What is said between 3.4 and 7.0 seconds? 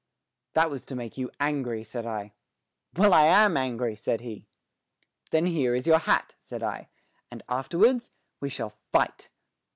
angry," said he. "Then here is your hat," said I,